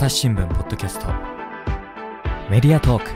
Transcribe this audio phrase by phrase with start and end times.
[0.00, 1.08] 朝日新聞ポッドキャスト。
[2.48, 3.10] メディアトーク。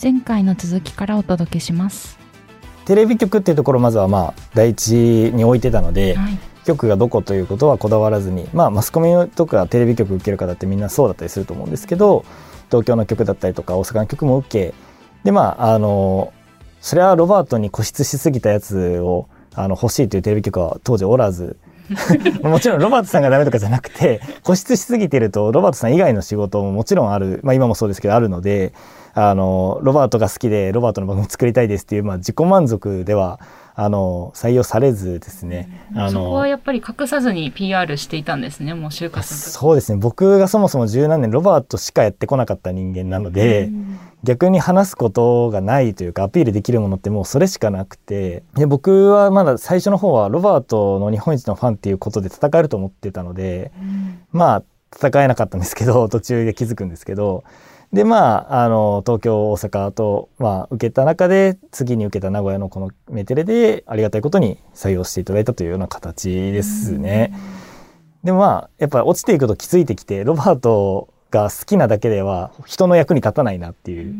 [0.00, 2.20] 前回の続きからお届けします。
[2.84, 4.92] テレビ局っていうところまずはまあ第一
[5.34, 6.38] に置いてたので、はい。
[6.64, 12.24] 局がどこということはこだわらずに、まあ、マスコミとかテレビ局受ける方ってみんなそうだったりすると思うんですけど
[12.68, 14.74] 東京の局だったりとか大阪の局も受け
[15.24, 16.32] でまああの
[16.80, 19.26] それはロバートに固執しすぎたやつを
[19.56, 21.56] あの欲しいというテレビ局は当時おらず
[22.42, 28.72] もちろんロバートさんがダメとかじゃなくて固執しすぎてるとロバートさん以外の仕事ももちろんある、まあ、今もそうですけどあるので
[29.14, 33.40] あのロバートが好きでロバートの番組作りたいですっていう、まあ、自己満足では
[33.74, 39.98] あの採用されずですね、あのそこはやっぱり隠さずに PR していたんですねもう就活そうですね。
[39.98, 43.70] 僕がそもそも十何年ロバートしかやってこなかった人間なので、
[44.24, 54.62] 逆に話すことがないというかアピールできるものってもうそれしかなくてで僕はまだ最初の方はロバートの日本一のファンっていうことで戦えると思ってたので、うん、まあ
[54.94, 57.42] 戦えなかったんですけど 途中で気づくんですけど
[57.92, 67.34] でまああの東京大阪と、まあ、受けた中で次に受けた名古屋のこのメテレでありがたいことに採用していただいたというような形ですね。
[68.24, 74.14] でもまあやっぱり落ちていくと気づいてきてロバートが好きなだけでは人の役に立たないなっていう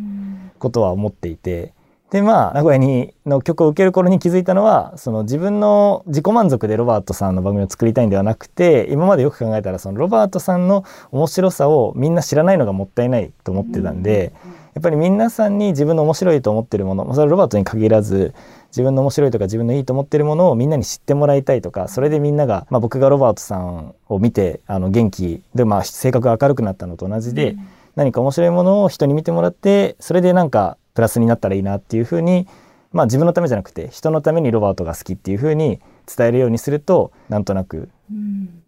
[0.59, 1.73] ことは思っていて。
[2.11, 14.35] でまあ名古屋にの曲を受ける頃に気づいたのはその自分の自己満足でロバートさんの番組を作りたいんではなくて今までよく考えたらそのロバートさんの面白さをみんな知らないのがもったいないと思ってたんで、
[14.75, 18.35] やっぱり皆さんに自分の面白いと思ってるものそれはロバートに限らず
[18.73, 27.57] 自分の面白いとか自分のいいと思ってるものをみんなに知ってもらいたいとかそれでみんなが、まあ、僕がロバートさんを見てあの元気で、まあ、性格が明るくなったのと同じで、
[27.97, 32.49] 何か面白いものを人に見てもらってそれでなんかプラスになったらいいなっていうふうに、
[32.93, 37.91] まあ、自分のためじゃなくて人のためにロバートが好きっていうふうに伝えるようにするとなんとなく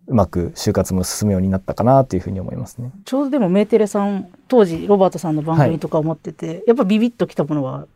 [0.06, 2.92] うまく就活も進むようになったかなっていうふうに思いますね。
[3.04, 7.86] ちょうどでもメーテレさん当時ロバートさんの番組とか思ってて、はい、やっぱビビッときたものは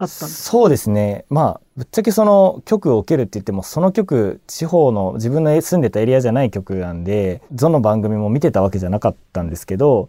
[0.00, 10.08] あったそうですねまあぶっちゃけその曲を受けるって言ってもその曲地方の自分の住んでたエリアじゃない曲なんでどの番組も見てたわけじゃなかったんですけど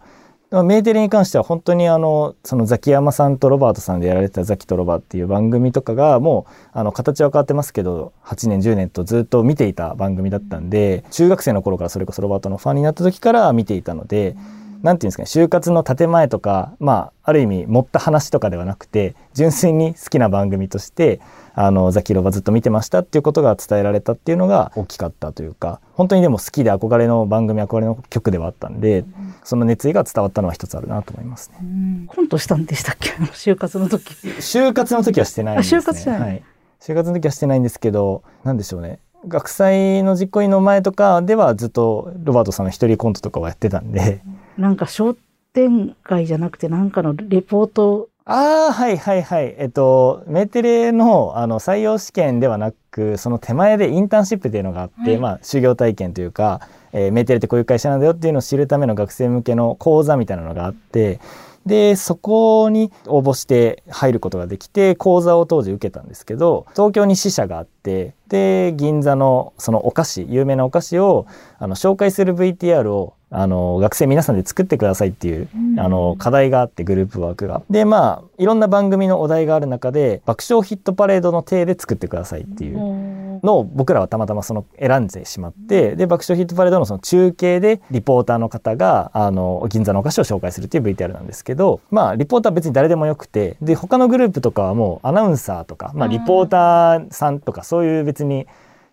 [0.52, 14.36] メーテルに関しては本当にあのそのザキヤマさんとロバートさんでやられてた「ザキとロバ」っていう番組とかがもうあの形は変わってますけど8年10年とずっと見ていた番組だったんで中学生の頃からそれこそロバートのファンになった時から見ていたので。
[14.36, 21.20] なんていうんですかね就活の建前とかまあある意味持った話とかではなくて純粋に好きな番組として
[21.54, 29.04] あのザキロバずっと見てましたっていうことが伝えられたっていうのが大きかったというか本当にでも好きで憧れの番組憧れの曲ではあったんで、
[29.44, 32.06] その熱意が伝わったのは一つあるなと思いますね。
[32.06, 33.10] コントしたんでしたっけ？
[33.10, 34.14] 就活の時。
[34.14, 36.42] 就活の時はしてないです、ね、就活じゃない、はい、
[36.80, 38.98] 就活の時はしてないんですけどなんでしょうね。
[39.28, 44.22] 学祭の実行委員の前とかではずっとロバートさんの一人コントとかをやってたんで。
[44.58, 45.16] なんか商
[45.52, 49.56] 店街じゃなくてなんかのレポートああ、はいはいはい。
[49.58, 56.60] えっと、メテレのあの採用試験ではなく、その手前でインターンシップっていうのがあって、はい、まあ、修行体験というか、
[56.92, 61.18] えー、メテレってこういう会社なんだよっていうのを知るための学生向けの講座みたいなのがあって、
[61.66, 71.26] で、そこに応募して入ることができて、講座を当時受けたんですけど、東京に支社があって、で、銀座のそのお菓子、有名なお菓子を
[71.58, 77.62] あの紹介する VTR をあの学生皆さんで作ってくださいっていう、うん、あの課題があってグループワークが。
[77.70, 98.46] でまあいろんな番組のお題がある中で爆笑ヒットパレードの体で作ってくださいっていうのを僕らはたまたまその選んでしまってで爆笑ヒットパレードのその中継でリポーターの方があの銀座のお菓子を紹介するっていう VTR なんですけどまあリポーター別に誰でもよくてで他のグループとかはもうアナウンサーとか、まあ、リポーターさんとかそういう別に。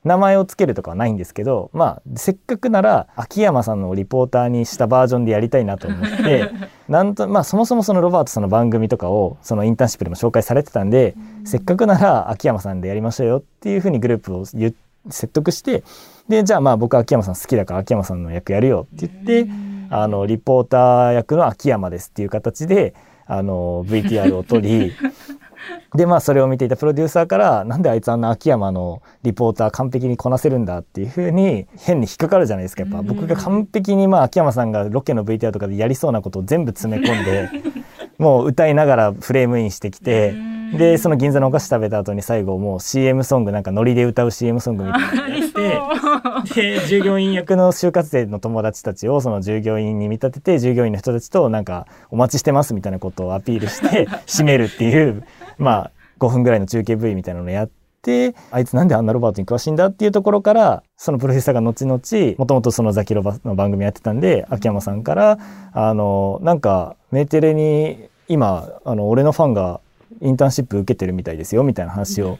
[0.04, 6.50] 名前を付けるとかはないんですけどまあせっかくなら秋山さんのリポーターにしたバージョンでやりたいなと思って
[6.88, 15.84] なんとまあそもそもそのロバートさんの番組とかをそのインターンシップでも紹介されてたんで、せっかくなら秋山さんでやりましょうよっていうふうにグループを説得して
[16.30, 19.52] でじゃあまあ僕秋山さん好きだから秋山さんの役やるよって言って
[19.90, 22.94] あのリポーター役の秋山ですっていう形で
[23.26, 24.94] あの VTR を撮り
[25.96, 32.84] でまあそれを見ていたプロデューサーからなんであいつあんな秋山のリポーター完璧にこなせるんだっていうふうに変に引っかかるじゃないですか。
[32.84, 37.50] やっぱ僕が完璧にまあ秋山さんがロケの VTR とかでやりそうなことを全部詰め込んで
[38.18, 40.58] もう歌いながらフレームインしてきて。
[40.74, 55.24] でその銀座のお菓子食べた後に最後もう CM ソングなんかノリで歌う CM ソングみたいなってで従業員役の就活生の友達たちをその従業員に見立てて従業員の人たちとなんかお待ちしてますみたいなことをアピールして締めるっていう
[55.58, 57.78] まあ5分ぐらいの中継 V みたいなのをやって
[58.08, 65.38] てあいつなんであんなロバートに詳しいんだっていうところからそのプロデューサーが後々もともとそのザキロバの番組やってたんで秋山さんから
[65.74, 69.82] あのなんかメーテレに今あの俺のファンが
[70.22, 72.40] インターンシップ受けてるみたいですよみたいな話を、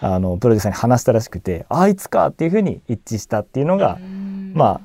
[0.00, 3.98] あのプロデューサーに話したらしくてあいつかっていうふうに一致したっていうのが、
[4.52, 4.80] まあ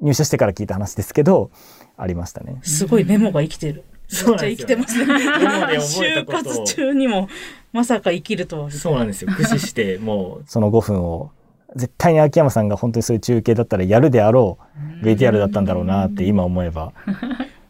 [0.00, 1.50] 入社してから聞いた話ですけど
[1.96, 2.60] ありましたね。
[2.62, 3.84] すごいメモが生きてる。
[4.08, 5.14] そうめっちゃ生きてますね。
[5.14, 7.28] 就活中にも
[7.72, 8.70] まさか生きるとは。
[8.70, 9.30] そうなんですよ。
[9.30, 11.30] 駆使してもうその5分を
[11.74, 14.58] 絶対に秋山さんが本当にそういう中継だったらやるであろ
[15.02, 16.92] う VTR だったんだろうなって今思えば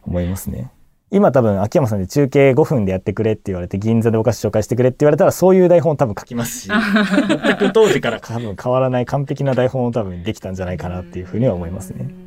[0.05, 0.71] 思いますね。
[1.09, 6.67] 今多分秋山さんで中継5分でやってくれって言われて銀座でお菓子紹介してくれって言われたらそういう台本多分書きますし
[7.27, 12.26] 全く当時から多分変わらない完璧な台本を多分できたんじゃないかなっていうふうには思いますね。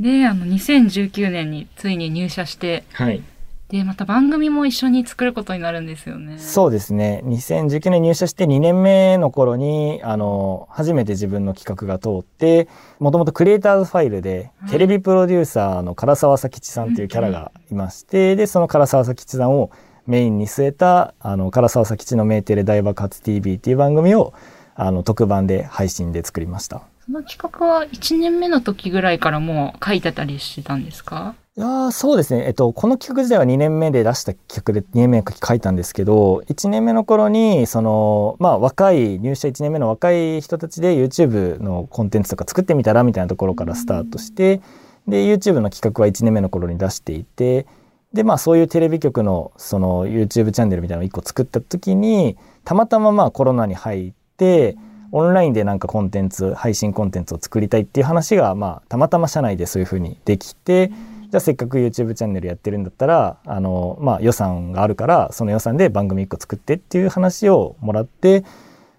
[0.00, 3.22] であの2019年についに入社して、はい、
[3.68, 6.38] でまた番組も一緒に作ることになるんですよね。
[6.38, 12.68] そうですね2019年入社して2年目の頃にあの初めて自分の企画が通って
[13.00, 19.70] もともとクリエイターズファイルで、テレビプロデューサーの唐沢佐吉さんというキャラがいまして、うん、でその唐沢佐吉さんを
[20.06, 24.34] メインに据えたあの唐沢佐吉のメーテレ大爆発 TV っていう番組を
[24.76, 26.82] あの特番で配信で作りました。
[27.06, 31.36] その企画は1年目の時ぐらいからもう書いてたりしてたんですか？
[31.56, 44.60] いやそうですね、えっと、この企画自体は2年目で出した企画で2年目に書いたんですけど1年目の頃にその、まあ、若い入社1年目の若い人たちで YouTube のコンテンツとか作ってみたらみたいなところからスタートして
[45.08, 47.66] で YouTube の企画は1年目の頃に出していて
[48.12, 54.76] でまあそういうテレビ局のその YouTube チャンネルみたいなのを1個作った時にたまたままあコロナに入って
[55.12, 68.44] オンラインでなんかコンテンツ配信コンテンツを作りたいっていう話がまあたまたま社内でそういうふうにできてじゃあせっかく YouTube チャンネルやってるんだったらあの、まあ、予算があるからその予算で番組1個作ってっていう話をもらって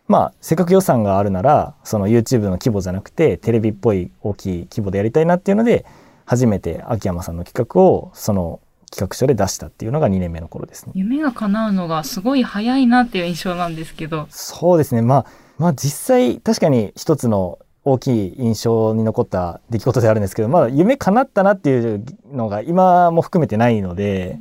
[0.08, 5.86] まあせっかく予算があるならその YouTube の規模じゃなくてテレビっぽい大きい規模でやりたいなっていうので
[6.26, 8.60] 初めて秋山さんの企画をその
[8.92, 10.94] 企画書で出したっていうのが2年目の頃ですね。
[10.96, 14.28] 夢が叶うのがすごい早いなっていう印象なんですけど。
[14.30, 15.02] そうですね。
[15.02, 15.26] まあ
[15.58, 24.38] まあ実際確かに一つの大きい印象に残った出来事であるんですけどまだ夢叶ったなっていうのが今も含めてないので、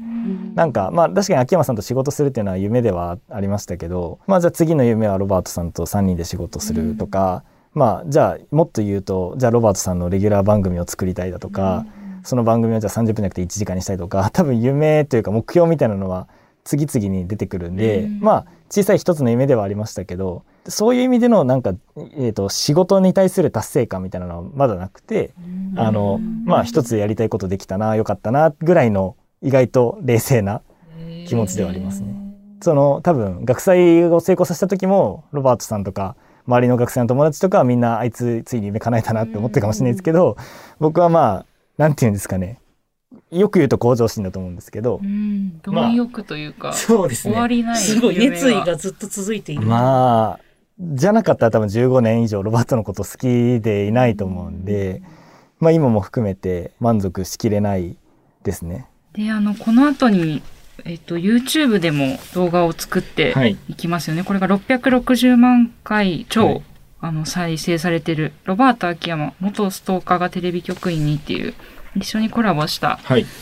[0.57, 11.87] なんかまあ確かに秋山さんと仕事するっていうのは夢ではありましたけどまあじゃあ次の夢はロバートさんと3人で仕事するとか、まあじゃあもっと言うとじゃあロバートさんのレギュラー番組を作りたいだとか、
[12.25, 16.27] その番組をじゃあ30分じゃなくて1時間にしたいとか 多分夢というか目標みたいなのは
[16.65, 25.33] 次々に出てくるんで、まあ小さい一つの夢ではありましたけどそういう意味でのなんか、えーと、仕事に対する達成感みたいなのはまだなくて、
[25.77, 30.63] あのまあ一つやりたいことできたなよかったなぐらいの意外と冷静な
[31.27, 32.15] 気持ちではありますね。
[32.63, 36.17] その多分学祭を成功させた時もロバートさんとか
[36.47, 40.37] 周りの学生の友達とかはみんなあいつついに夢叶えたなって思ってるかもしれないですけど
[40.81, 41.47] 僕はまあ
[41.77, 42.59] なんて言うんですかね。
[43.31, 45.01] よく言うと向上心だと思うんですけど、
[45.63, 47.35] 貪欲というか、まあ、そうですね。
[47.35, 49.63] 終わりないすごい熱意がずっと続いている。
[49.63, 50.46] まあ
[50.79, 55.03] じゃなかったら多分15年以上ロバートのこと好きでいないと思うんで、
[55.59, 57.97] まあ今も含めて満足しきれない
[58.43, 58.87] ですね。
[59.15, 60.43] で、あの、この後に、
[60.85, 64.21] えっと、YouTube でも動画を作っていきますよね。
[64.21, 66.63] はい、これが660万回超、はい、
[67.01, 71.55] あの、再生されてる、ロバート秋山、元ストーカーがテレビ局員にっていう
[71.97, 72.99] 一緒にコラボした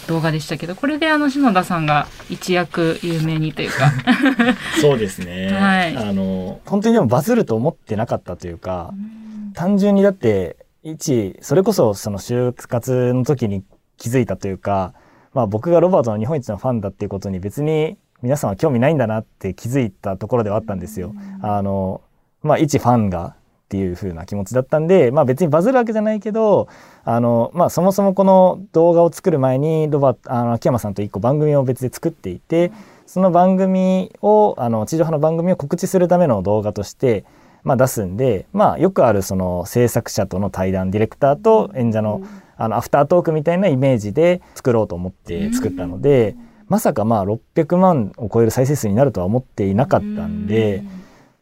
[0.07, 3.93] 動画でしたけど、はい、これであの篠田さんが一躍有名にというか。
[4.81, 13.65] そうですね、はい、あの本当にでもバズると思ってなかったというか、う単純にだって一それこそその就活の時に
[13.97, 14.93] 気づいたというか、
[15.33, 21.15] まあ、僕がロバートの日本一のファンだっていうことに別に皆さんは興味ないんだなって気づいたところではあったんですよ。
[21.43, 22.01] あの
[22.43, 23.35] まあ、一ファンが
[23.75, 26.69] っていう風な気持ちだったんで、まあ別にバズるわけじゃないけど、
[27.04, 32.71] あの、まあそもそもこの動画を作る前に、ロバあの、秋山さんと一個番組を別で作っていて、
[33.04, 37.25] その番組を、あの、地上波の番組を告知するための動画として、
[37.64, 42.23] まあ出すんで、まあよくあるその制作者との対談、ディレクターと演者の、
[42.57, 46.37] あの、アフタートークみたいなイメージで作ろうと思って作ったので、
[46.69, 50.85] まさかまあ600万を超える再生数になるとは思っていなかったんで、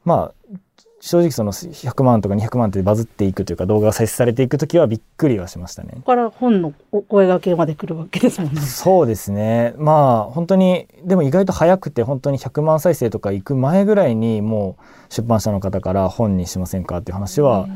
[0.04, 0.41] まあ
[1.04, 5.90] 正直その100万とか200万ってバズっていくというか動画が再生されていく時はびっくりはしましたね。
[5.94, 8.60] ここから本のお声掛けまで来るわけですもんね。
[8.60, 9.74] そうですね。
[9.78, 17.66] まあ本当にでも意外と早くて本当に100万再生とか行く前ぐらいにもう出版社の方から本にしませんかっていう話は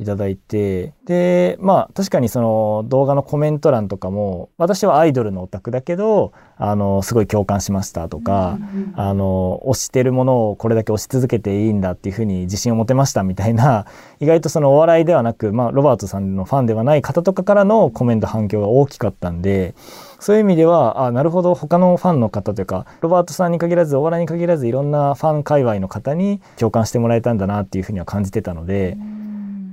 [0.00, 8.58] いただいてでまあ確かにその動画のコメント欄とかも私はアイドルのオタクだけどあのすごい共感しましたとか、
[8.94, 13.86] あの推してるものをこれだけ推し続けていいんだっていうふうに自信を持てましたみたいな
[14.20, 19.74] 意外とそのお笑いではなく、まあ、ロバートさんのファンではない方とかからのコメント反響が大きかったんで。
[20.22, 28.98] そういう意味ではあなるほど他のファンの方というかロバートさんに限らずお笑いに限らずいろんなファン界隈の方に共感してもらえたんだなっていうふうには感じてたので、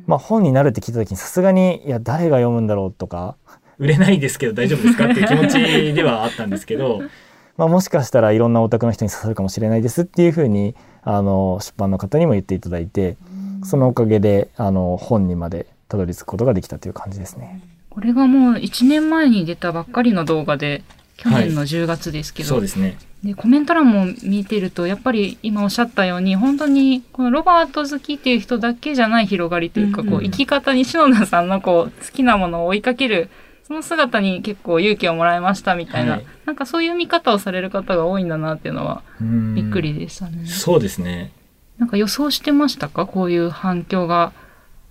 [0.08, 3.36] まあ、本になるって聞いた時にさすがにいや誰が読むんだろうとか
[3.78, 7.02] 売れないですけど大丈夫ですかっていう気持ちではあったんですけど
[7.58, 13.18] まあもしかしたらいろんなオタクの人に刺さるかもしれないですっていうふうにあの出版の方にも言っていただいて
[13.64, 17.62] そのおかげであの本にまでたどり着くことができたという感じですね。
[17.90, 20.84] これがもう1年前に出たばっかりの動画で、
[21.18, 22.98] 去年の10月ですけど、はい、そうですね。
[23.24, 33.30] で、コメント欄も見てると、やっぱり今おっしゃったように、本当に、このロバート好きっていう人だけじゃない広がりというか、こう、生き方に篠田さんのこう、好きなものを追いかける、
[33.64, 40.46] その姿に結構勇気をもらいましたみたいな、はい、なんかそういう見方をされる方が多いんだなっていうのは、びっくりでしたね。
[40.46, 41.34] そうですね。
[41.78, 42.88] なんか予想してました？
[42.90, 44.32] かこういう反響が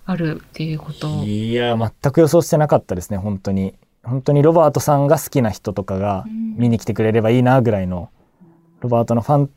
[0.05, 3.73] あるっていうこといや全く予想してなかったですね本当に
[4.07, 8.09] 本当にロバートさんが好きな人とかが見に来てくれればいいなぐらいの、
[8.81, 9.49] ロバートのファン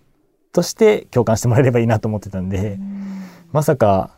[0.52, 2.78] として共感してもらえればいいなと思ってたんで、
[3.52, 4.10] まさか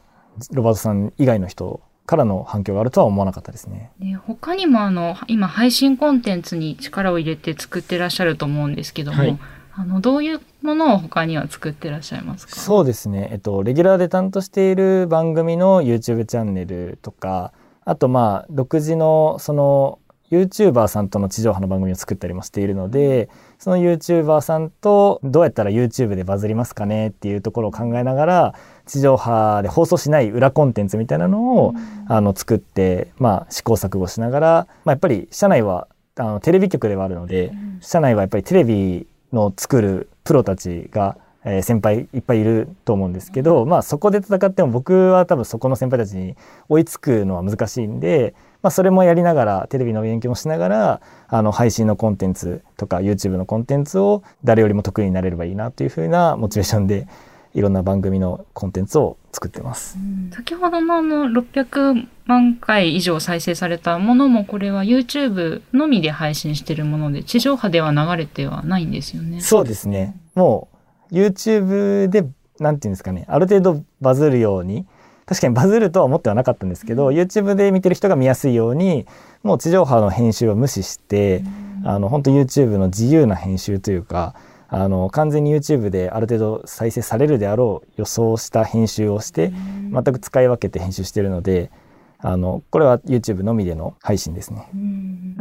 [0.51, 3.93] ロバートさん以外の人からの反響があるとは思わなかったですね。
[4.01, 9.39] で他にもあの今配信コンテンツに力を入れて作ってらっしゃると思うんですけども、はい、
[9.75, 12.57] あのどういうものを他には作ってらっしゃいますか？
[12.57, 17.53] そうですね、えっと、レギュラーで担当している番組の YouTube チャンネルとか
[17.85, 19.99] あとまあ独自のその
[20.33, 28.55] YouTuber さんとの地上波の番組を作ったりもしているのでその YouTuber さんとどうやったら YouTube でバズりますかねっていうところを考えながら
[28.87, 31.75] 地上波で放送しない裏コンテンツみたいなのを、
[32.09, 35.87] あの作って、まあ、試行錯誤しながら、まあ、やっぱり社内は
[36.17, 46.37] あのテレビ局ではあるので、社内はやっぱりテレビの作るプロたちが、えー、先輩いっぱいいると思うんですけど、まあそこで戦っても僕は多分そこの先輩たちに
[46.69, 57.09] 追いつくのは難しいんで、まあ、それもやりながらテレビの勉強もしながらあの配信のコンテンツとか YouTube のコンテンツを誰よりも得意になれればいいなというふうなモチベーションで
[57.54, 59.99] いろんな番組のコンテンツを作ってます。
[60.35, 69.40] 先ほどのあの600万回以上再生されたものもこれは YouTube のみで配信しているもので地上波では流れてはないんですよね。
[69.40, 70.16] そうですね。
[70.35, 70.69] も
[71.11, 72.26] う YouTube で
[72.59, 74.87] なんていうんですかねある程度バズるように
[75.33, 79.07] 確かにバズるとは思ってはなかったんですけど、うん、YouTube で見てる人が見やすいように
[79.43, 81.43] もう地上波の編集を無視して、
[81.83, 84.35] うん、あの本当 YouTube の自由な編集というか
[84.69, 89.53] あの完全に YouTube である程度再生されるであろう予想した編集をして
[89.91, 91.71] 全く使い分けて編集してるので
[92.19, 94.69] あのこれは YouTube のみでの配信ですね。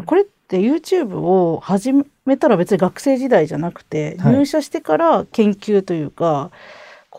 [0.05, 1.91] これって YouTube を始
[2.25, 6.49] めたら別に学生時代じゃなくて、入社してから研究というか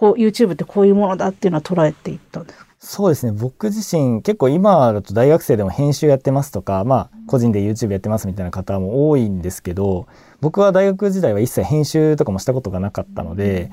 [0.03, 2.67] こう YouTube ってこういうものだっていうのは捉えていったんですか？
[2.81, 3.31] そうですね。
[3.31, 10.09] 僕自身結構今だと大学生でも編集やってますとかまあ個人で YouTube やってますみたいな方も多いんですけど
[10.41, 13.71] 僕は大学時代は一切編集とかもしたことがなかったので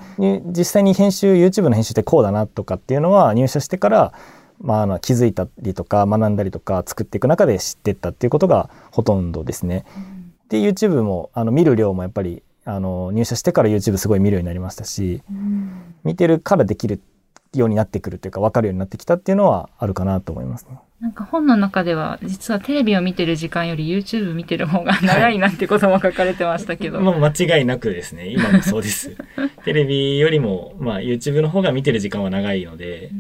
[0.56, 4.14] 実際に編集 YouTube の編集ってこうだなとかっていうのは入社してから
[4.62, 9.86] まあ、気づいたりとか学んだりとか作っていく中で知ってったっていうことがほとんどですね。
[10.50, 12.44] で YouTube もあの見る量もやっぱり
[12.76, 15.24] あの入社してから YouTube すごい見るようになりましたし、
[16.04, 17.02] 見てるからできる
[17.56, 20.78] ようになってくるというか分かるようになってきたっていうのはあるかなと思いますね。
[21.00, 27.00] なんか本の中では実はテレビを見てる時間より YouTube 見てる方が長いなってことも書かれてましたけど。
[27.00, 28.28] もう間違いなくですね。
[28.28, 29.16] 今もそうです。
[29.64, 33.12] テレビよりも、まあ YouTube の方が見てる時間は長いので、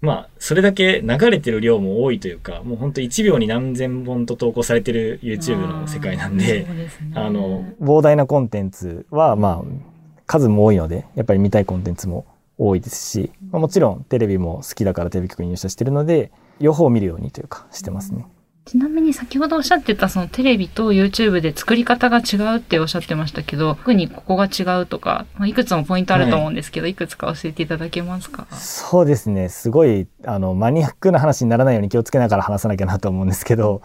[0.00, 6.66] まあそれだけ流れてる量も多いというか、もう本当1秒に何千本と投稿されてる YouTube の世界なんで、
[7.14, 9.64] あ、ね、の、膨大なコンテンツはまあ
[10.26, 12.26] 数も多いので、やっぱり見たいコンテンツも
[12.58, 18.26] 多いですし、まあ、もちろんテレビも好きだからテレビ局に入社してるので両方見るようにというかしてますね。
[18.68, 28.46] ちなみに先ほどおっしゃってたそのテレビと YouTube で作り方が違うっておっしゃってましたけど特にここが違うとか、まあ、いくつもポイントあると思うんですけど、はい、いくつか教えていただけますか？
[28.50, 29.48] そうですね。
[29.48, 33.80] すごいあのマニアックな話にならないように気をつけながら話さなきゃなと思うんですけど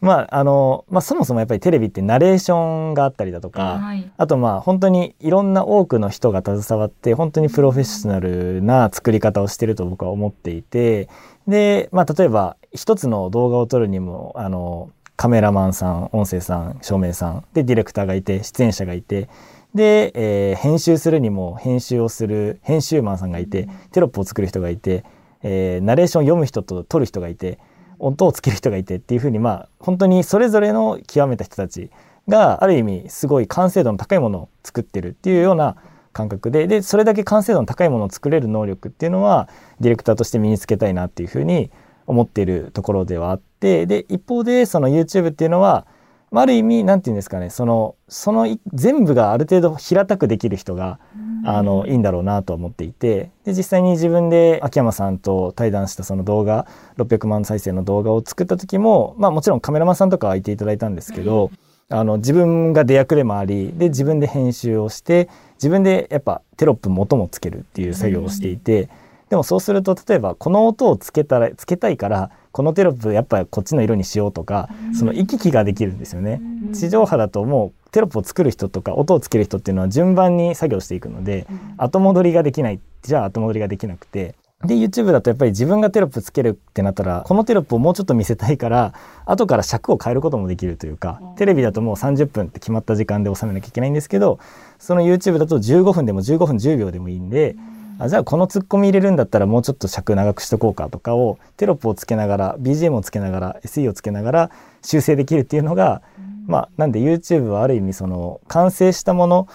[0.00, 11.08] まああのまあ、そもそもやっぱりテレビってナレーションがあったりだとか、はい、あとまあ本当にいろんな多くの人が携わって本当にプロフェッショナルな作り方をしてると僕は思っていて
[11.46, 19.28] で、まあ、例えば一つの動画を撮るにもあのカメラマンさん音声さん照明さんでディレクターがいて出演者がいて
[19.74, 25.04] で、えー、編集するにも編集をする編集マンさんがいてテロップを作る人がいて
[25.42, 27.58] えー、ナレーションを読む人と撮る人がいて
[28.00, 31.90] 音をつける人がいてっていうふうにまあ本当にそれぞれの極めた人たち
[32.28, 35.76] がある意味すごい完成度の高いものを作ってるっていうような
[36.12, 39.48] 感覚ででそれだけ完成度の高いものを作れる能力っていうのは
[39.80, 41.70] ディレクターとして身につけたいなっていうふうに
[42.06, 45.86] 思っているところではあってで一方でその YouTube っていうのは
[46.32, 51.00] ある意味何て言うんですかねそのその全部がある程度平たくできる人が
[51.44, 56.66] あのいいんだろうなと思っていてで実際に自分で秋山さんと対談したその動画
[56.98, 61.50] 600万再生の動画を作った時もまあもちろんカメラマンさんとかはいていただいたんですけど、
[61.88, 68.88] あの自分が出役でもありで自分で編集をして自分でやっぱテロップも音もつけるっていう作業をしていて、
[69.30, 76.42] でもそうすると例えばこの音をつけたらつけたいからこのテロップやっぱこっちの色にしようとかその行き来ができるんですよね。
[76.72, 81.46] 地上波だともうテロップを作る人とか音をつける人っていうのは順番に作業していくので
[81.76, 84.34] 後戻りができないじゃあ後戻りができなくて
[84.64, 88.92] で YouTube だとやっぱり自分がテロップつけるってなったらこのテロップをもうちょっと見せたいから
[89.24, 94.38] 後から尺を変えることもできるというかテレビだともう30分って決まった時間で収めなきゃいけないんですけど
[94.78, 97.56] その YouTube だと15分でも15分10秒でもいいんで
[98.00, 104.50] あじゃあこのツッコミ入れるんだったらもうちょっと尺長くしとこうかとかをテロップをつけながら BGM をつけながら SE をつけながら
[104.82, 106.00] 修正できるっていうのが、
[106.46, 109.48] まあなんで YouTube はある意味その完成したもの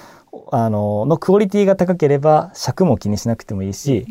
[0.52, 4.06] あののクオリティが高ければ尺も気にしなくてもいいし、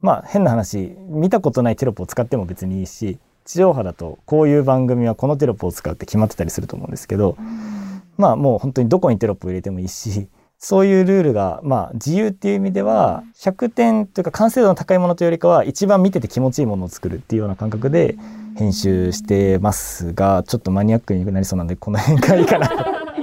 [0.00, 7.36] まあ変な話見たことないテロップを使っても別にいいし地上波だとこういう番組はこのテロップを使うって決まってたりすると思うんですけど、
[8.16, 10.28] まあもう本当にどこにテロップを入れてもいいし
[10.62, 18.16] そういうルールがまあ自由っていう意味では100点というか完成度の高いものというよりかは一番見てて気持ちいいものを作るっていうような感覚で
[18.58, 22.76] 編集してますがちょっとマニアックになりそうなんでこの辺がいいかなと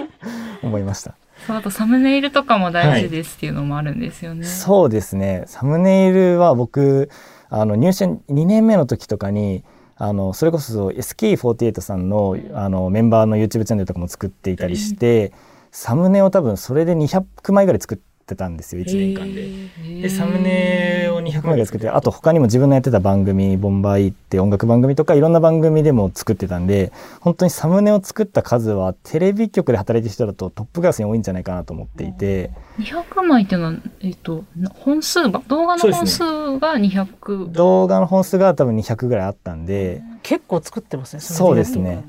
[0.65, 1.13] 思いました。
[1.46, 4.41] そうあとサムネイルとかも大事ですっていうのもあるんですよね。
[4.41, 5.44] はい、そうですね。
[5.46, 7.12] サムネイルは僕
[7.51, 9.63] あの入社2年目の時とかに
[9.96, 15.32] あのそれこそ SK48 さんのあのメンバーの YouTube チャンネルとかも作っていたりして、
[15.79, 20.01] サムネを多分それで200枚ぐらい作ってたんですよ1年間で。
[20.01, 32.49] でサムネを200枚ぐらい作ってあと他にも自分のやってた番組「ボンバイ」って音楽番組とかいろんな番組でも作ってたんで本当にサムネを作った数はテレビ局で働いてる人だとトップクラスに多いんじゃないかなと思っていて。
[32.80, 36.23] 200枚っていうのは、えっと、本数が動画の本数
[36.60, 42.04] が200、ね、動画の本数が多分200ぐらいあったんで結構作ってますねそうですね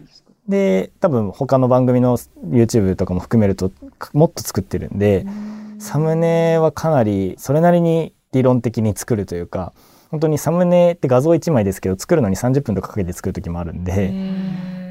[0.49, 3.71] で多分他の番組の YouTube とかも含めると
[4.13, 5.25] もっと作ってるんで。
[5.27, 9.73] うんサムネはかなりそれなりに理論的に作るというか
[10.11, 14.13] 本当にサムネって画像1枚ですけど作るのに30分とかかけて作る時もあるんで、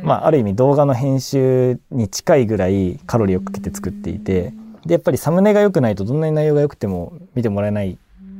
[0.04, 4.54] まあ、ある意味動画の編集に近いぐらいカロリーをかけて作っていて
[4.86, 7.98] でやっぱりサムネが良くないとどんなに内容が良くても見てもらえない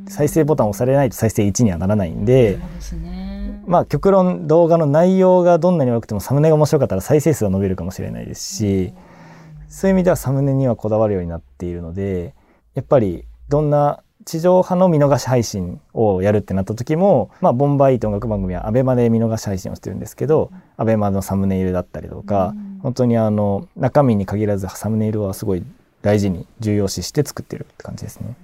[0.08, 2.60] 再生ボタンを押されないと再生1にはならないんで。
[3.68, 8.94] まあ極論動画の内容がどんなに悪くてもサムネが面白かったら再生数は伸びるかもしれないですし
[9.68, 12.34] そういう意味ではサムネにはこだわるようになっているので
[12.74, 25.64] やっぱりどんな地上波の見逃し配信をやるってなった時も、まあ、ボンバイって音楽番組は ABEMA で見逃し配信をしてるんですけど ABEMA のサムネイルだったりとか、本当にあの中身に限らずサムネイルはすごい
[26.02, 28.36] 大事に重要視して作ってるって感じですね。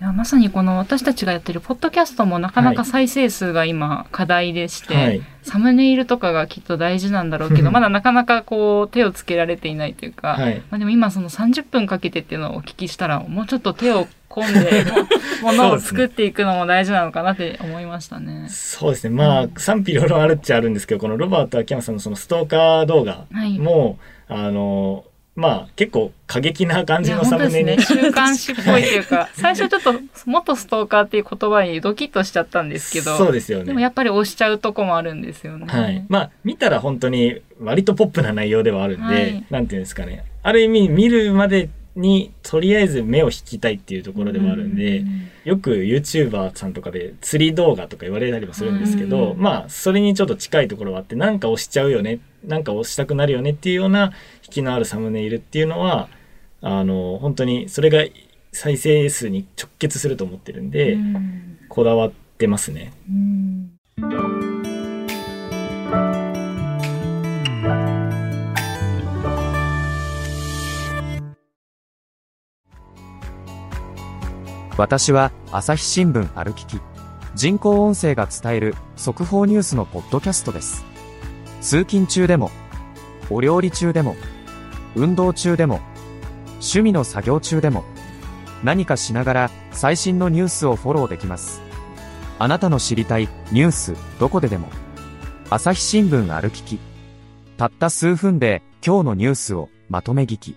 [0.00, 14.84] いやまさにこの私たちがやってるポッドキャストもなかなか再生数が今課題でして、はい、サムネイルとかがきっと大事なんだろうけど まだなかなかこう手をつけられていないというか、はい、まあ、でも今その30分かけてっていうのをお聞きしたらもうちょっと手を込んで
[15.42, 18.46] ものを作っていくのも大事なのかなって思いましたね。
[18.50, 19.16] そうですね。
[19.16, 23.24] まあ賛否両論あるっちゃあるんですけどこのロバート秋山さんのそのストーカー動画
[23.58, 25.04] も、はい、あの
[25.38, 29.94] まあ結構過激な感じのサムネに、ね、週刊誌っぽいというか 最初ちょっと
[30.26, 33.66] 元ストーカーっていう言葉にドキッとしちゃったんですけどそうですよね。
[33.66, 35.66] でもやっぱり押しちゃうとこもあるんですよね。
[35.68, 36.04] はい。
[36.08, 40.24] まあ見たら本当に割とポップな内容ではあるんで、はい、なんていうんですかね。
[40.42, 45.04] ある意味見るまでにとりあえず目を引きたいっていうところでもあるんで、
[45.44, 52.18] よく YouTuber さんとかで釣り動画とか言われたりもするんですけど、まあそれにちょっと近いところはあってなんか押しちゃうよね。
[52.44, 54.12] なんか押したくなるよねっていうような
[54.48, 56.08] 引きのあるサムネイルっていうのは
[56.60, 58.04] あの本当にそれが
[58.52, 60.96] 再生数に直結すると思ってるんで、
[61.68, 62.92] こだわってますね。
[74.78, 76.80] 私は朝日新聞歩きき
[77.34, 80.84] 人工音声が伝える速報ニュースのポッドキャストです
[81.60, 82.52] 通勤中でも
[83.28, 84.14] お料理中でも
[84.94, 85.80] 運動中でも
[86.54, 87.84] 趣味の作業中でも
[88.64, 91.68] 何かしながら最新のニュースをフォローできます
[92.40, 94.68] あなたの知りたいニュースどこででも。
[95.50, 96.78] 朝日新聞ある聞き。
[97.56, 100.54] たった数分で今日のニュースをまとめ聞き。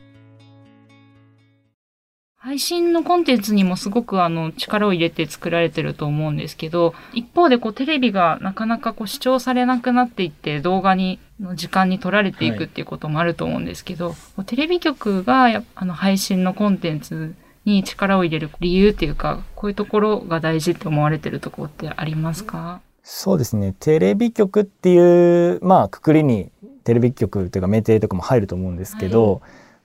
[2.44, 22.82] 配信のコンテンツにもすごくあの力を入れて作られてると思うんですけど、一方でこうテレビがなかなかこう視聴されなくなっていって動画に、の時間に取られていくっていうこともあると思うんですけど、はい、テレビ局がやあの配信のコンテンツに力を入れる理由っていうか、こういうところが大事って思われてるところってありますか？
[23.04, 23.76] そうですね。
[23.80, 26.50] テレビ局っていう、まあ、くくりに
[26.86, 29.42] テレビ局というかメテレとかも入ると思うんですけど、はい、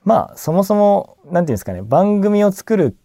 [0.07, 2.95] まあ、そもそも、なんていうんですかね、番組を作る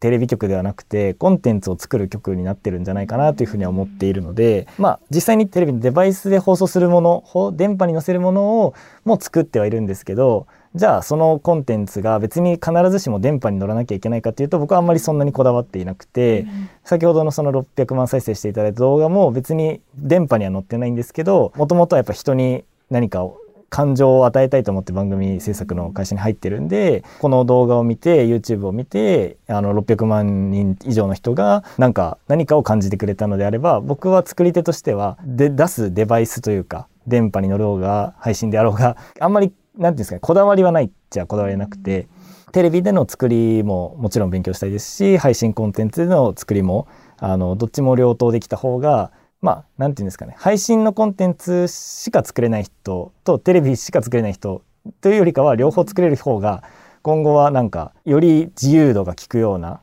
[0.00, 42.08] テレビ局ではなくてコンテンツを作る局になってるんじゃないかなというふうには思っているのでまあ実際にテレビのデバイスで放送するもの電波に載せるものをもう作ってはいるんですけどじゃあそのコンテンツが別に必ずしも電波に乗らなきゃいけないかっていうと僕はあんまりそんなにこだわっていなくて、うん、先ほどのその600万再生していただいた動画も別に電波には載ってないんですけどもともとはやっぱ人に何かを感情を与えたいと思って番組制作の会社に入ってるんでこの動画を見て YouTube を見てあの600万人以上の人がなんか何かを感じてくれたのであれば僕は作り手としてはで出すデバイスというか電波に乗ろうが配信であろうがあんまりなんていうんですかね、こだわりはないっちゃこだわりなくて、
[42.52, 54.62] テレビでの作りももちろん勉強したいですし、配信コンテンツでの作りも、あの、どっちも両党できた方が、まあ、なんていうんですかね、配信のコンテンツしか作れない人とテレビしか作れない人
[55.00, 56.62] というよりかは両方作れる方が、
[57.02, 59.80] 今後はなんかより自由度が利くような、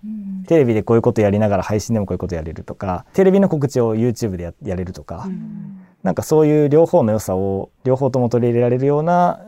[0.48, 5.28] テレビでこういうことやりながら配信でもこういうことやれるとかテレビの告知を YouTube でやれるとか、
[6.04, 9.40] なんかそういう両方の良さを両方とも取り入れられるような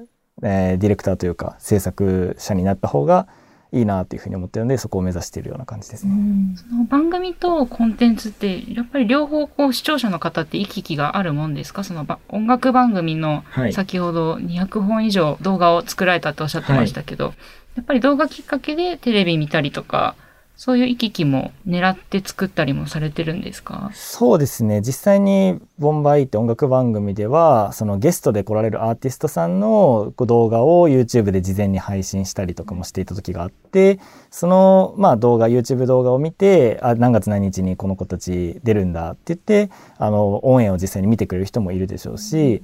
[0.43, 3.27] えー、ディレクターというか制作者になった方が
[3.75, 6.13] いいなというふうに思ってるのでそこを目指しているような感じですね。
[6.55, 11.83] その番組とコンテンツってやっぱり両方こう視聴者の方って行き来があるもんですか？
[11.83, 17.35] その音楽番組の先ほど200本以上動画を作られたっておっしゃってましたけど、はい、
[17.75, 20.15] やっぱり動画きっかけでテレビ見たりとか
[20.57, 23.91] そういう行き来も狙って作ったりもされてるんですか？
[23.93, 24.81] そうですね。
[24.81, 33.99] 実際にボンバイって音楽番組では、そのゲストで来られるアーティストさんの動画を YouTube で事前に配信したりとかもしていた時があって、
[34.31, 42.63] その、まあ動画、YouTube 動画を見て、あ、何月何日にこの子たち出るんだって言って、あの、オンエアを実際に見てくれる人もいるでしょうし、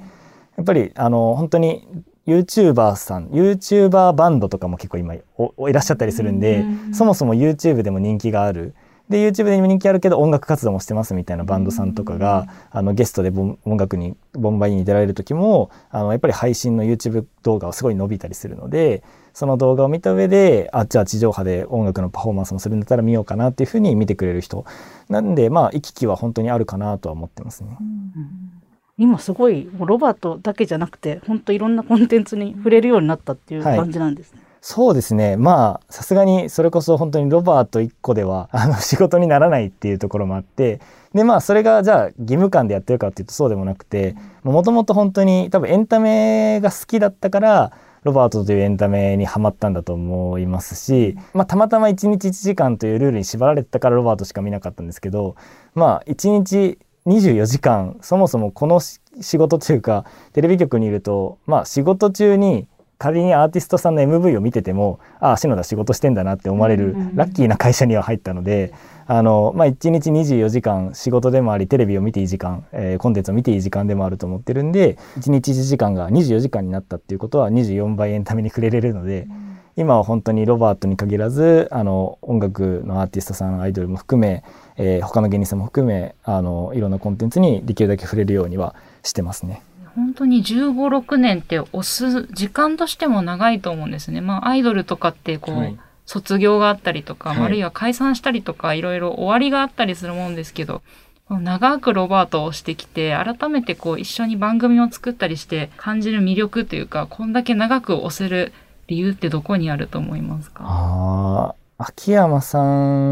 [0.55, 1.87] やっぱり、あの、本当に
[2.27, 5.23] YouTuber さん YouTuber バンドとかも結構今い
[5.71, 8.73] らっしゃったりするんで、そもそも YouTube でも人気がある。
[9.11, 19.03] で YouTube でも人気あるけど音楽活動もしてますみたいなバンドさんとかが、あのゲストで音楽にボンバイに出られる時もあのやっぱり配信の YouTube 動画はすごい伸びたりするので
[19.33, 24.65] その動画を見た上であじゃあ地上波で音楽のパフォーマンスもするんだったら見ようかなっていうふうに見てくれる人。
[25.09, 27.75] なんでまあ行き来は本当にあるかなとは思ってますね。
[27.79, 28.60] うん
[29.01, 34.39] 今すごいロバートだけじゃなくて本当いろんなコンテンツに触れるようになったっていう感じなんですね。
[34.41, 35.37] はいそうですね。
[35.37, 40.79] まあ、さすがにそれこそ本当にロバート1個では、あの、仕事にならないっていうところもあって、
[41.15, 47.71] で、まあ、それがじゃあ義務感でやってるかっていうとそうでもなくて、もともと本当に多分エンタメが好きだったから、
[48.03, 55.35] ロバートというエンタメにハマったんだと思いますし、まあ、たまたま1日1時間というルールに縛られてたからロバートしか見なかったんですけど、
[55.73, 62.67] まあ、1日24時間そもそもこの仕事というかテレビ局にいるとまあ仕事中に
[63.01, 68.73] 仮にアーティストさんの MV を見ててもああ篠田仕事してんだなって思われるラッキーな会社には入ったので
[69.07, 79.27] あの、まあ、1日24時間仕事でもありテレビを見ていい時間、えー、コンテンツを見ていい時間でもあると思ってるんで1日1時間が24時間になったっていうことは24倍エンタメに触れれるので。
[79.75, 84.43] 今は本当にロバートに限らずあの音楽のアーティストさんアイドルも含め
[84.83, 89.61] えー、他の芸人さんも含めあのいろんなコンテンツにできるだけ触れるようにはしてますね。
[89.95, 94.21] 本当に15、6年って押す時間としても長いと思うんですね。
[94.21, 100.81] まあアイドルとかってこう、はい、卒業があったりとか、はい、あるいは解散したりとかいろいろ終わりがあったりするもんですけど、
[101.29, 108.53] 長くロバートをしてきて、改めてこう一緒に番組を作ったりして感じる魅力というか、こんだけ長く押せる
[108.91, 110.65] 理由ってどこにあると思いますか？
[110.67, 112.61] あ秋山さ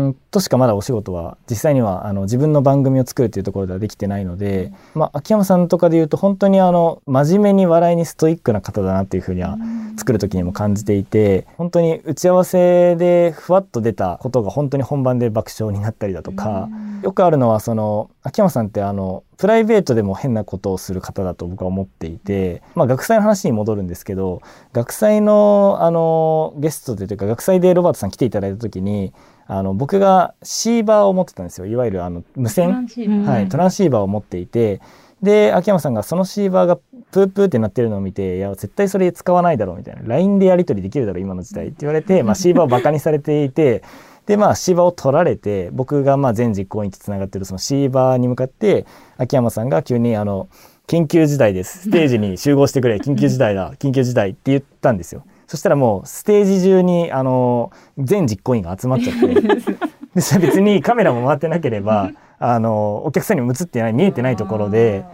[0.09, 9.57] んとしかまだお仕事は実際にはあの自分の番組を作るっていうところではできてないので、まあ、秋山さんとかで言うと本当にあの真面目に笑いにストイックな方だなっていうふうには
[9.99, 16.69] 作る時にも感じていて本当に打ち合わせでふわっと出たことが本当に本番で爆笑になったりだとか
[17.03, 24.41] よくあるのはその秋山さんってあのプライベートでも変なことをする方だと僕は思っていて、まあ、学祭の話に戻るんですけど
[24.73, 29.13] 学祭のあのゲストというか学祭でロバートさん来ていただいた時に
[29.47, 31.65] あの僕がシーバーを持ってたんですよ。
[31.65, 32.87] いわゆるあの無線？
[33.25, 34.79] はい、トランシーバーを持っていて
[35.23, 36.77] で秋山さんがそのシーバーが
[37.11, 40.01] プープーってなってるのを見ていや絶対それ使わないだろうみたいな。
[40.05, 41.67] LINE でやり取りできるだろう今の時代。
[41.67, 43.83] って言われて、まあ、シーバーをバカにされていて
[44.27, 48.85] でまあシーバーを取られて僕がまあ全実行委員とつながってるそのシーバーに向かって
[49.17, 50.49] 秋山さんが急にあの
[50.87, 51.83] 緊急事態です。
[51.83, 52.95] ステージに集合してくれ。
[53.03, 53.73] 緊急事態だ。
[53.79, 55.23] 緊急事態って言ったんですよ。
[55.47, 59.27] そしたらもうステージ中にあの全実行委員が集まっちゃって。
[60.13, 65.05] で別にカメラも回ってなければあのお客さんにも映ってない見えてないところで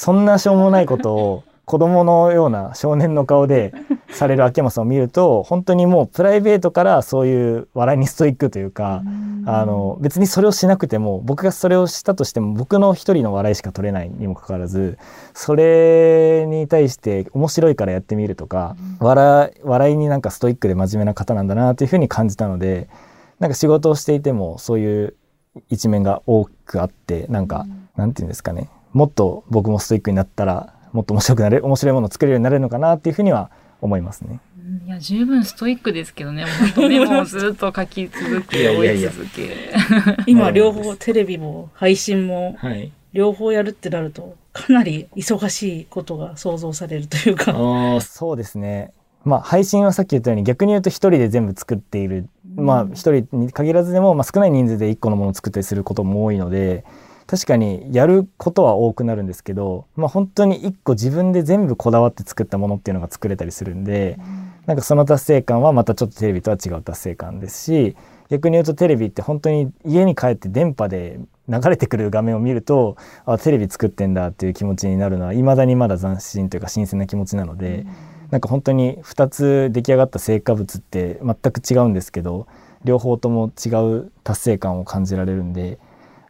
[0.00, 3.74] そんなしょうもないことを子供のような少年の顔で
[4.08, 9.02] される秋山さんを見ると本当にもうプライベートからそういう笑いにストイックというか
[9.44, 14.96] あの別にそれをしなくても僕がそれをしたとしても僕の一人の笑いしか取れないにもかかわらず
[15.34, 22.88] それに対して面白いからやってみるとか笑笑いになんかストイックで真面目な方なんだなというふうに感じたので
[23.38, 25.14] なんか仕事をしていてもそういう
[25.68, 33.50] 一面が多くあってなんかなんて言うんですかねもっと僕もストイックになったらもっと面白くなれ面白いものを作れるようになれるのかなっていうふうには
[33.80, 34.40] 思いますね。
[34.86, 36.44] いや十分ストイックですけどね。
[36.44, 39.72] 本当メモをずっと書き続け追い続け。
[40.26, 42.56] 今両方テレビも配信も
[43.12, 47.54] 両方やるってなるとかなり忙しいことが想像されるというか。
[48.00, 48.92] そうですね。
[49.24, 56.84] まあ配信はさっき言ったように逆に言うと一人で全部作っている、まあ一人に限らずでも、まあ、少ない人数で一個のものを作ったりすることも多いので
[57.30, 67.96] 確かにやることは多くなるんですけど、まあ、本当に一個自分で全部こだわって作ったものっていうのが作れたりするんで、うん、なんかその達成感はまたちょっとテレビとは違う達成感ですし
[68.30, 77.88] 逆に言うとテレビって本当に家に帰って電波で流れてくる画面を見るとあテレビ作ってんだっていう気持ちになるのはいまだにまだ斬新というか新鮮な気持ちなので、うん、
[78.32, 82.48] なんか本当に2つ出来上がった成果物って全く違うんですけど
[82.82, 85.78] 両方とも違う達成感を感じられるんで。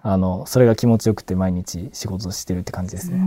[0.03, 3.21] あのそれが気持ちよくて毎日仕事してるって感じですね。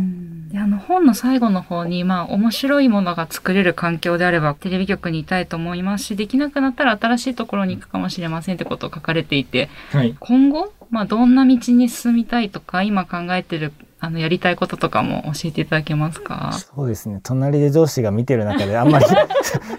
[0.52, 16.52] であの本の最後の方に、まあ、面白いものが作れる環境であればテレビ局にいたいと思いますしできなくなったら新しいところに行くかもしれませんってことを書かれていて、はい、今後、まあ、どんな道に進みたいとか今考えてるあのやりたいこととかも教えていただけますか？
[16.54, 17.22] そうですね。
[17.24, 19.06] 隣で上司が見てる中であんまり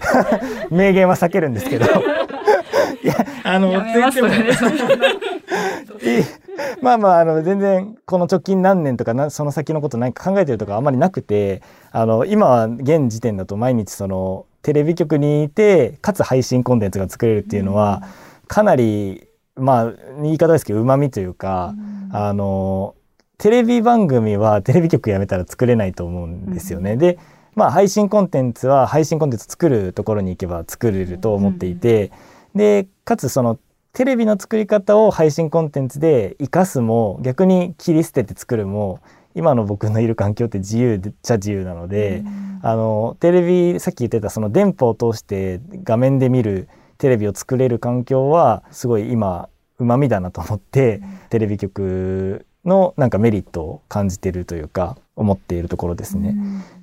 [0.71, 1.85] 名言は避けるんですけど。
[1.85, 4.09] いやあの全然ま
[6.93, 18.01] あまああの全然この直近何年とかなその先のこと何か考えてるとかあんまりなくてあの今は現時点だと毎日そのテレビ局にいてかつ配信コンテンツが作れるっていうのは、
[18.47, 21.75] かなりまあ言い方ですけどうまみというか、
[22.11, 22.95] あの
[23.37, 26.97] テレビ番組はテレビ局やめたら作れないと思うんですよね。
[26.97, 27.19] で
[27.53, 32.11] まあ配信コンテンツは配信コンテンツ作るところに行けば作れると思っていて、
[32.55, 33.59] でかつその
[33.95, 38.99] テレビの作り方を配信コンテンツで生かすも逆に切り捨てて作るも
[39.35, 42.21] 今の僕のいる環境って自由っちゃ自由なので、
[42.61, 43.41] あのテレ
[43.73, 49.47] ビさっき言ってたその電波を通して画面で見るテレビを作れる環境はすごい今
[49.79, 56.35] うまみだなと思って、テレビ局のなんかメリットを感じているというか思っているところですね。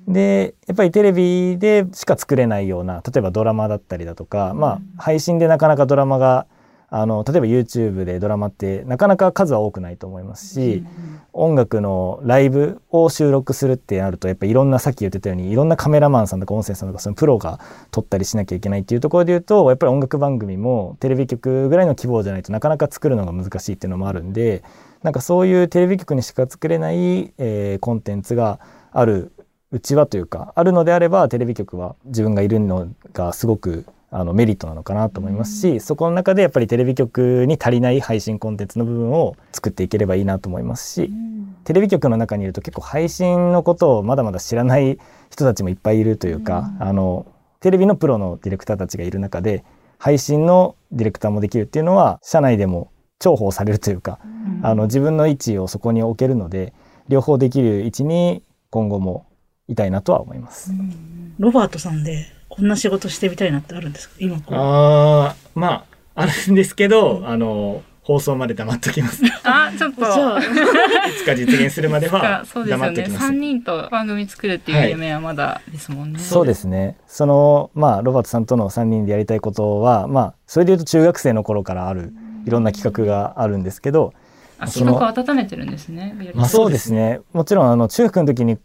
[0.07, 6.47] でやっぱりテレビでしか作れないような例えばドラマだったりだとか、まあ配信でなかなかドラマが
[6.95, 10.85] あの例えば YouTube でドラマってなかなか数は多くないと思いますし、
[11.33, 24.61] 音楽のライブを収録するってなるとやっぱいろんなさっき言ってたようにいろんなカメラマンさんとか音声さんとかそのプロが撮ったりしなきゃいけないっていうところで言うとやっぱり音楽番組もテレビ局ぐらいの規模じゃないとなかなか作るのが難しいっていうのもあるんで
[25.01, 28.59] なんかそういうテレビ局にしか作れない、えー、コンテンツが
[28.91, 29.31] ある
[29.71, 41.11] うちはというかあるのであればテレビ局は自分がいるのがすごくあのメリットなのかなと思いますし、そこの中でやっぱりテレビ局に足りない配信コンテンツの部分を作っていければいいなと思いますし、
[41.63, 44.99] テレビ局の中にいると結構配信のことをまだまだ知らない
[45.31, 47.25] 人たちもいっぱいいるというか、あの
[47.59, 49.63] テレビのプロのディレクターたちがいる中で
[49.97, 54.19] 配信のディレクターもできるっていうのは社内でも重宝されるというか、
[54.61, 56.73] あの自分の位置をそこに置けるので
[57.07, 59.25] 両方できる位置に今後も
[59.67, 60.71] いたいなとは思います。
[61.39, 64.15] ロバートさんでこんな仕事してみたいなってあるんですか？
[64.19, 65.85] 今ああま
[66.15, 69.23] ああるんですけど、うん、あの放送まで黙っときます。
[69.43, 70.01] あ、ちょっと。
[70.01, 70.05] い
[71.17, 73.27] つか実現するまでは黙っときます。
[73.27, 76.19] 三、ね、人と番組作るっていう夢はまだですもんね。
[76.19, 76.97] はい、そうですね。
[77.07, 82.13] そのまあロバートさんとの三人でやりたいことはまあそれでいうと中学生の頃からある
[82.45, 84.13] いろんな企画があるんですけど、
[84.59, 86.15] あ、すごく温めてるんですね。
[86.35, 87.21] まあそうですね。
[87.31, 88.57] もちろんあの中学の時に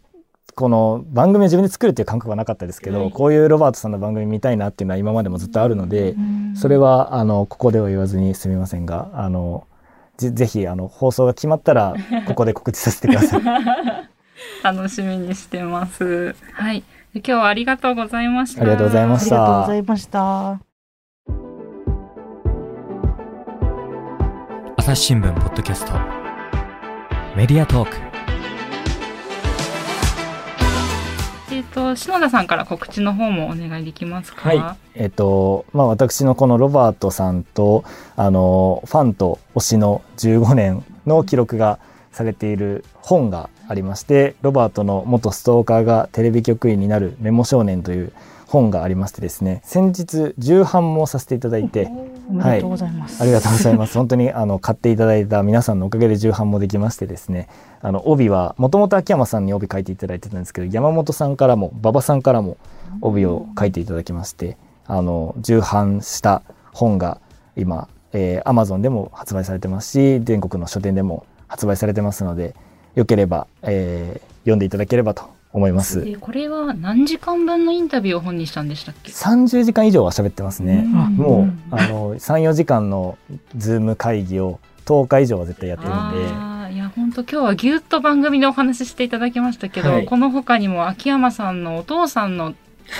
[0.55, 6.15] この番組を自分で作るっていう感覚はなかったですけど、はい、こういうロバートさんの番組見たいなっていうのは今までもずっとあるので、
[6.55, 9.67] それはあのここでは言わずにすみませんがあの
[10.17, 11.95] ぜぜひあの放送が決まったら
[12.27, 13.41] ここで告知させてください。
[14.63, 16.35] 楽しみにしてます。
[16.53, 16.83] はい。
[17.13, 18.61] 今日はありがとうございました。
[18.61, 19.35] ありがとうございました。
[19.35, 20.69] ありがとうございました。
[24.77, 25.93] 朝日新聞ポッドキャスト
[27.35, 28.08] メディアトーク
[31.59, 34.47] えっ、と篠田さんから告知の方もお願いできますか？
[34.47, 34.77] はい。
[34.95, 37.83] えっ、ー、とまあ私のこのロバートさんと
[38.15, 41.79] あのファンと推しの15年の記録が
[42.13, 48.13] されている本がありましてロバートの元ストーカーがテレビ局員になるメモ少年という
[48.47, 51.89] 本がありましてですね先日重版もさせていただいて
[52.29, 53.93] ありがとうございます、はい、ありがとうございます。
[53.97, 57.47] 本当にあの買っていただいた皆さんのおかげで重版もできましてですね。
[57.81, 62.57] あの帯はもともと秋山さんに帯書いていただいてたんですけど山本さんからも馬場さんからも
[63.01, 66.41] 帯を書いていただきましてあの重版した
[66.73, 67.19] 本が
[67.55, 72.55] 今、えー、Amazon でも発売されてますし全国の書店でも発売されてますので
[72.95, 76.17] よければ、えー、読んでいただければと思います。
[76.19, 80.85] これは何時間分のインタビューを本にしたんでしたっけ？30時間以上は喋ってますね。
[80.85, 83.17] うもうあの3、4時間の
[83.57, 86.11] ズーム会議を10日以上は絶対やってるん
[86.69, 86.75] で。
[86.75, 92.53] いや本当今日はぎゅっと番組でお話ししていただきましたけど、はい、この他にも秋山さんのお父さんの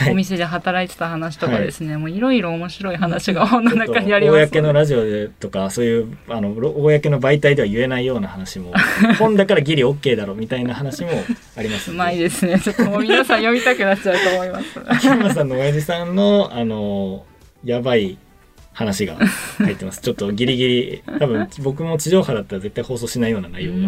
[0.09, 8.73] お店で働いてた話とかですね、はい、もういろいろ面白い話が本の中にあります、公のラジオでとかそういうあの公の媒体では言えないような話も
[9.19, 11.09] 本だからギリ OK だろみたいな話も
[11.55, 12.59] あります、ね、うまいですね。
[12.59, 14.79] ちょっともう皆さん読みたくなっちゃうと思います。
[14.87, 17.25] 秋山さんの親父さんのあの
[17.63, 18.17] やばい
[18.73, 19.17] 話が
[19.57, 20.01] 入ってます。
[20.01, 23.79] ちょっとギリギリ多分僕も地上波だったら絶対放送しないような内容が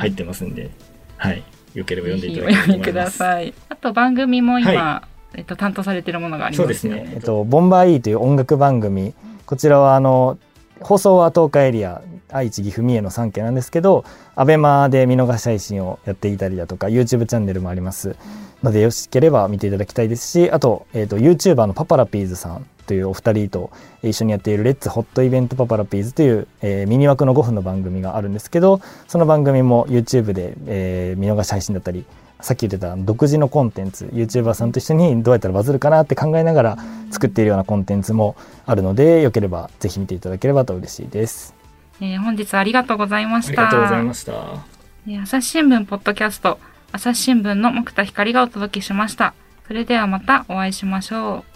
[0.00, 0.70] 入ってますんで。
[1.16, 1.42] はい。
[1.74, 3.24] よければ読んでいただければと思います。
[3.68, 7.12] あと番組も今、はいえっと、担当されてるものがあります、ね、そうですね。
[7.14, 9.14] えっと、ボンバー E という音楽番組。
[9.44, 10.38] こちらは、あの、
[10.80, 18.16] 放送は東海エリア、愛知、岐阜、三重の3県なんですけど、 ABEMA で見逃し配信をやっていたりだとか、YouTube チャンネルもあります。
[18.62, 23.70] ので、よしければ見ていただきたいですし、あと、えっ、と、YouTuber のパパラピーズさんというお二人と
[24.02, 32.04] 一緒にやっているレッツホットイベントパパラピーズという、えー、ミニ枠の5分の番組があるんですけど、その番組も YouTube で、えー、見逃し配信だったり、
[32.40, 36.78] さっき言ってた独自のコンテンツ YouTuber さんと一緒にどうやったらバズるかなって考えながら
[37.10, 41.54] 作っているようなコンテンツもあるのでよければぜひ見ていただければと嬉しいです。
[42.00, 43.62] えー、本日ありがとうございました。
[43.62, 44.32] ありがとうございました。
[45.06, 46.58] えー、朝日新聞ポッドキャスト
[46.92, 49.34] 朝日新聞の木田光がお届けしました。
[49.66, 51.55] それではまたお会いしましょう。